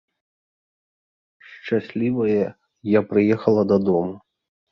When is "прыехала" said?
3.13-3.61